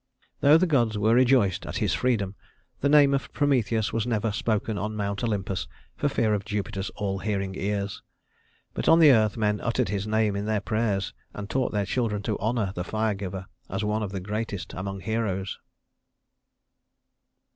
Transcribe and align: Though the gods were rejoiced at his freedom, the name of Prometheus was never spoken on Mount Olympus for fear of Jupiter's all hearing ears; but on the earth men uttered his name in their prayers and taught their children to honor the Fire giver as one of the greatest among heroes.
Though 0.39 0.57
the 0.57 0.65
gods 0.65 0.97
were 0.97 1.13
rejoiced 1.13 1.67
at 1.67 1.77
his 1.77 1.93
freedom, 1.93 2.33
the 2.79 2.89
name 2.89 3.13
of 3.13 3.31
Prometheus 3.33 3.93
was 3.93 4.07
never 4.07 4.31
spoken 4.31 4.75
on 4.75 4.95
Mount 4.95 5.23
Olympus 5.23 5.67
for 5.95 6.09
fear 6.09 6.33
of 6.33 6.43
Jupiter's 6.43 6.89
all 6.95 7.19
hearing 7.19 7.53
ears; 7.53 8.01
but 8.73 8.89
on 8.89 8.97
the 8.97 9.11
earth 9.11 9.37
men 9.37 9.61
uttered 9.61 9.89
his 9.89 10.07
name 10.07 10.35
in 10.35 10.45
their 10.45 10.59
prayers 10.59 11.13
and 11.35 11.47
taught 11.51 11.71
their 11.71 11.85
children 11.85 12.23
to 12.23 12.39
honor 12.39 12.71
the 12.73 12.83
Fire 12.83 13.13
giver 13.13 13.45
as 13.69 13.83
one 13.83 14.01
of 14.01 14.11
the 14.11 14.19
greatest 14.19 14.73
among 14.73 15.01
heroes. 15.01 15.59